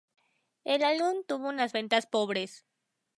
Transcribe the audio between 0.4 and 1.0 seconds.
El